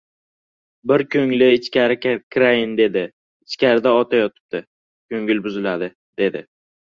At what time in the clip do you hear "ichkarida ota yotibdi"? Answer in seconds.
3.51-4.63